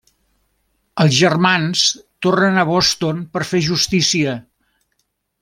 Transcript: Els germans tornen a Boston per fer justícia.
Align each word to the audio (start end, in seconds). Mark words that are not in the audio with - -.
Els 1.03 1.11
germans 1.17 1.83
tornen 2.27 2.57
a 2.63 2.65
Boston 2.71 3.21
per 3.37 3.45
fer 3.51 3.63
justícia. 3.69 4.35